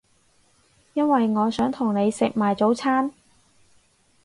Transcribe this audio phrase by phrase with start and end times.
[0.95, 3.13] 因為我想同你食埋早餐